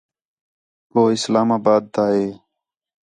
کُو 0.91 1.01
اِسلام 1.15 1.49
آباد 1.59 1.83
تا 1.93 2.03
ہے 2.13 2.25